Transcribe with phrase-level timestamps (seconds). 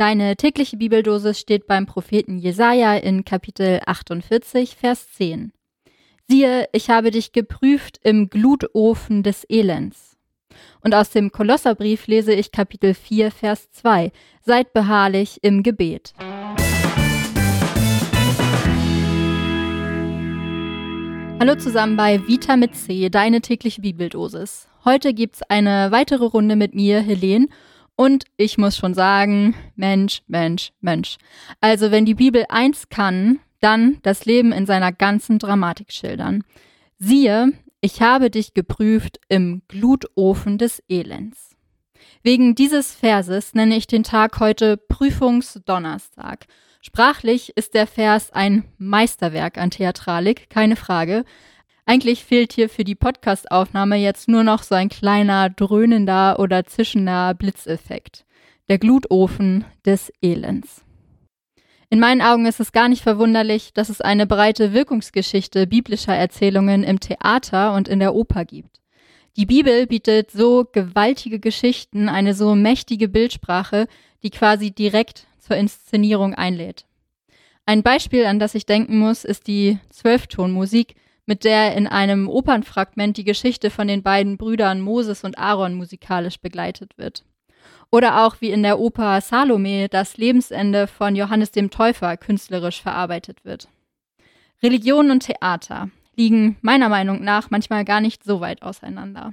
[0.00, 5.52] Deine tägliche Bibeldosis steht beim Propheten Jesaja in Kapitel 48, Vers 10.
[6.26, 10.16] Siehe, ich habe dich geprüft im Glutofen des Elends.
[10.82, 14.10] Und aus dem Kolosserbrief lese ich Kapitel 4, Vers 2.
[14.40, 16.14] Seid beharrlich im Gebet.
[21.38, 24.66] Hallo zusammen bei Vita mit C, deine tägliche Bibeldosis.
[24.86, 27.48] Heute gibt's eine weitere Runde mit mir, Helene,
[28.00, 31.18] und ich muss schon sagen, Mensch, Mensch, Mensch.
[31.60, 36.42] Also wenn die Bibel eins kann, dann das Leben in seiner ganzen Dramatik schildern.
[36.98, 37.52] Siehe,
[37.82, 41.54] ich habe dich geprüft im Glutofen des Elends.
[42.22, 46.46] Wegen dieses Verses nenne ich den Tag heute Prüfungsdonnerstag.
[46.80, 51.26] Sprachlich ist der Vers ein Meisterwerk an Theatralik, keine Frage.
[51.90, 57.34] Eigentlich fehlt hier für die Podcastaufnahme jetzt nur noch so ein kleiner dröhnender oder zischender
[57.34, 58.24] Blitzeffekt.
[58.68, 60.84] Der Glutofen des Elends.
[61.88, 66.84] In meinen Augen ist es gar nicht verwunderlich, dass es eine breite Wirkungsgeschichte biblischer Erzählungen
[66.84, 68.80] im Theater und in der Oper gibt.
[69.36, 73.88] Die Bibel bietet so gewaltige Geschichten, eine so mächtige Bildsprache,
[74.22, 76.86] die quasi direkt zur Inszenierung einlädt.
[77.66, 80.94] Ein Beispiel, an das ich denken muss, ist die Zwölftonmusik,
[81.30, 86.40] mit der in einem Opernfragment die Geschichte von den beiden Brüdern Moses und Aaron musikalisch
[86.40, 87.24] begleitet wird.
[87.92, 93.44] Oder auch wie in der Oper Salome das Lebensende von Johannes dem Täufer künstlerisch verarbeitet
[93.44, 93.68] wird.
[94.60, 99.32] Religion und Theater liegen meiner Meinung nach manchmal gar nicht so weit auseinander.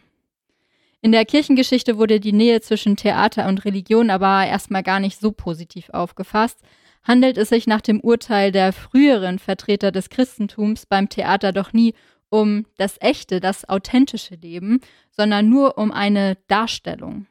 [1.01, 5.31] In der Kirchengeschichte wurde die Nähe zwischen Theater und Religion aber erstmal gar nicht so
[5.31, 6.59] positiv aufgefasst,
[7.07, 11.93] handelt es sich nach dem Urteil der früheren Vertreter des Christentums beim Theater doch nie
[12.29, 17.25] um das echte, das authentische Leben, sondern nur um eine Darstellung.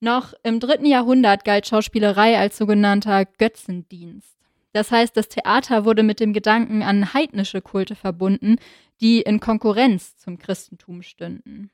[0.00, 4.36] Noch im dritten Jahrhundert galt Schauspielerei als sogenannter Götzendienst.
[4.72, 8.56] Das heißt, das Theater wurde mit dem Gedanken an heidnische Kulte verbunden,
[9.00, 11.70] die in Konkurrenz zum Christentum stünden.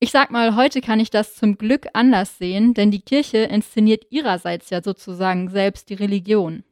[0.00, 4.04] Ich sag mal, heute kann ich das zum Glück anders sehen, denn die Kirche inszeniert
[4.10, 6.62] ihrerseits ja sozusagen selbst die Religion.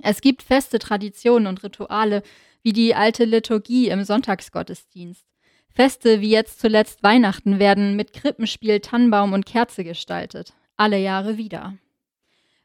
[0.00, 2.22] Es gibt feste Traditionen und Rituale,
[2.62, 5.26] wie die alte Liturgie im Sonntagsgottesdienst.
[5.74, 10.54] Feste wie jetzt zuletzt Weihnachten werden mit Krippenspiel, Tannenbaum und Kerze gestaltet.
[10.76, 11.74] Alle Jahre wieder.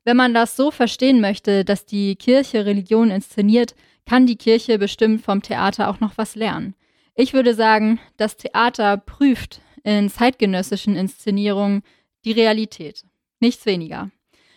[0.05, 5.21] Wenn man das so verstehen möchte, dass die Kirche Religion inszeniert, kann die Kirche bestimmt
[5.23, 6.73] vom Theater auch noch was lernen.
[7.15, 11.83] Ich würde sagen, das Theater prüft in zeitgenössischen Inszenierungen
[12.25, 13.03] die Realität.
[13.39, 14.11] Nichts weniger.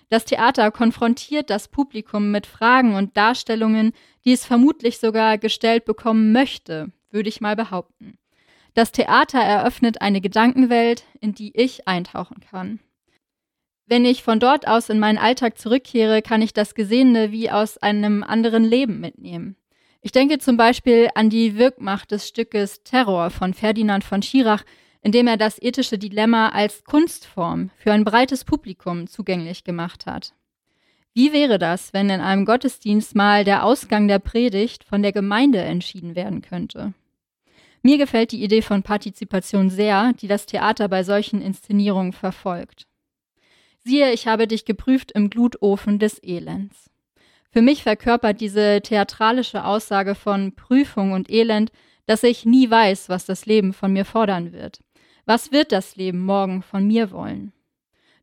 [0.09, 3.93] Das Theater konfrontiert das Publikum mit Fragen und Darstellungen,
[4.25, 8.19] die es vermutlich sogar gestellt bekommen möchte, würde ich mal behaupten.
[8.75, 12.79] Das Theater eröffnet eine Gedankenwelt, in die ich eintauchen kann.
[13.87, 17.79] Wenn ich von dort aus in meinen Alltag zurückkehre, kann ich das Gesehene wie aus
[17.79, 19.57] einem anderen Leben mitnehmen.
[20.03, 24.65] Ich denke zum Beispiel an die Wirkmacht des Stückes Terror von Ferdinand von Schirach,
[25.07, 30.35] indem er das ethische Dilemma als Kunstform für ein breites Publikum zugänglich gemacht hat.
[31.15, 35.61] Wie wäre das, wenn in einem Gottesdienst mal der Ausgang der Predigt von der Gemeinde
[35.61, 36.93] entschieden werden könnte?
[37.83, 42.89] Mir gefällt die Idee von Partizipation sehr, die das Theater bei solchen Inszenierungen verfolgt.
[43.85, 46.91] Siehe, ich habe dich geprüft im Glutofen des Elends.
[47.53, 51.71] Für mich verkörpert diese theatralische Aussage von Prüfung und Elend,
[52.07, 54.81] dass ich nie weiß, was das Leben von mir fordern wird.
[55.27, 57.53] Was wird das Leben morgen von mir wollen?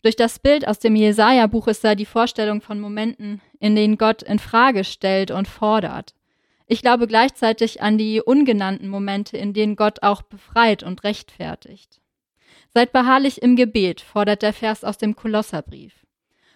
[0.04, 4.24] Durch das Bild aus dem Jesaja-Buch ist da die Vorstellung von Momenten, in denen Gott
[4.24, 6.16] in Frage stellt und fordert.
[6.66, 12.00] Ich glaube gleichzeitig an die ungenannten Momente, in denen Gott auch befreit und rechtfertigt.
[12.74, 15.94] Seid beharrlich im Gebet, fordert der Vers aus dem Kolosserbrief.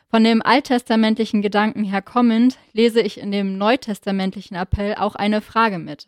[0.10, 5.78] Von dem alttestamentlichen Gedanken her kommend lese ich in dem neutestamentlichen Appell auch eine Frage
[5.78, 6.08] mit.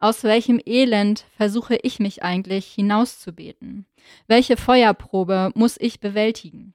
[0.00, 3.86] Aus welchem Elend versuche ich mich eigentlich hinauszubeten?
[4.26, 6.74] Welche Feuerprobe muss ich bewältigen?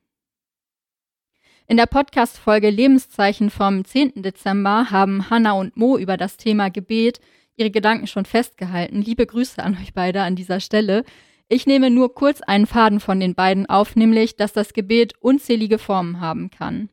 [1.67, 4.23] In der Podcast-Folge Lebenszeichen vom 10.
[4.23, 7.19] Dezember haben Hanna und Mo über das Thema Gebet
[7.55, 9.01] ihre Gedanken schon festgehalten.
[9.01, 11.03] Liebe Grüße an euch beide an dieser Stelle.
[11.47, 15.77] Ich nehme nur kurz einen Faden von den beiden auf, nämlich, dass das Gebet unzählige
[15.77, 16.89] Formen haben kann.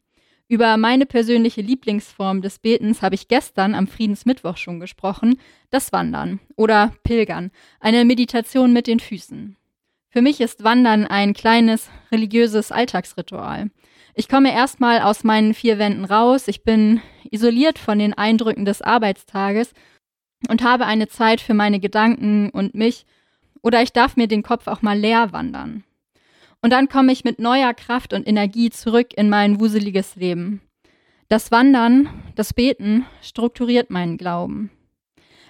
[0.49, 5.41] Über meine persönliche Lieblingsform des Betens habe ich gestern am Friedensmittwoch schon gesprochen,
[5.71, 7.51] das Wandern oder Pilgern,
[7.81, 9.57] eine Meditation mit den Füßen.
[10.09, 13.71] Für mich ist Wandern ein kleines religiöses Alltagsritual.
[14.15, 18.83] Ich komme erstmal aus meinen vier Wänden raus, ich bin isoliert von den Eindrücken des
[18.83, 19.73] Arbeitstages
[20.49, 23.05] und habe eine Zeit für meine Gedanken und mich,
[23.63, 25.83] oder ich darf mir den Kopf auch mal leer wandern.
[26.63, 30.61] Und dann komme ich mit neuer Kraft und Energie zurück in mein wuseliges Leben.
[31.29, 34.71] Das Wandern, das Beten strukturiert meinen Glauben.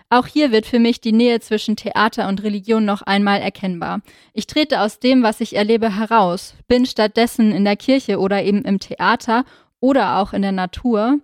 [0.09, 4.03] Auch hier wird für mich die Nähe zwischen Theater und Religion noch einmal erkennbar.
[4.33, 8.63] Ich trete aus dem, was ich erlebe, heraus, bin stattdessen in der Kirche oder eben
[8.63, 9.45] im Theater
[9.81, 11.19] oder auch in der Natur.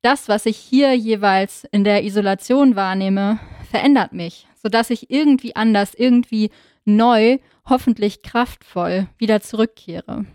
[0.00, 3.38] Das, was ich hier jeweils in der Isolation wahrnehme,
[3.70, 6.50] verändert mich, sodass ich irgendwie anders, irgendwie
[6.84, 10.26] neu, hoffentlich kraftvoll wieder zurückkehre.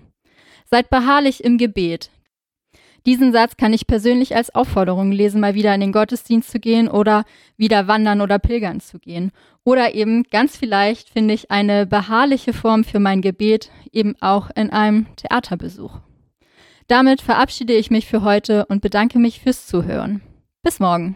[0.65, 2.09] Seid beharrlich im Gebet,
[3.07, 6.89] diesen Satz kann ich persönlich als Aufforderung lesen, mal wieder in den Gottesdienst zu gehen
[6.89, 7.23] oder
[7.55, 9.31] wieder wandern oder pilgern zu gehen.
[9.63, 14.71] Oder eben ganz vielleicht finde ich eine beharrliche Form für mein Gebet eben auch in
[14.71, 15.99] einem Theaterbesuch.
[16.87, 20.21] Damit verabschiede ich mich für heute und bedanke mich fürs Zuhören.
[20.61, 21.15] Bis morgen.